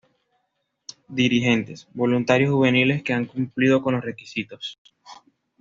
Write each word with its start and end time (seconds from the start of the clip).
Dirigentes: 1.09 1.87
Voluntarios 1.93 2.49
juveniles 2.49 3.03
que 3.03 3.13
han 3.13 3.25
cumplido 3.27 3.83
con 3.83 3.93
los 3.93 4.03
requisitos. 4.03 4.79